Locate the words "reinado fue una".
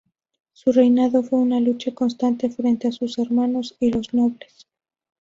0.71-1.59